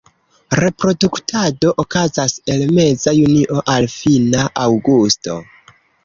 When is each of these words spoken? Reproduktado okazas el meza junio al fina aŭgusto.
Reproduktado 0.59 1.73
okazas 1.83 2.33
el 2.53 2.63
meza 2.77 3.13
junio 3.17 3.59
al 3.75 3.87
fina 3.97 4.47
aŭgusto. 4.63 5.37